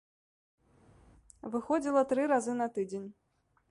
[1.57, 3.07] Выходзіла тры разы на тыдзень.